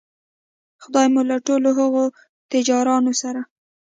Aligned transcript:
خدای 0.83 1.07
مو 1.13 1.21
له 1.29 1.37
ټولو 1.47 1.69
هغو 1.79 2.03
تجارانو 2.51 3.11
سره 3.21 3.41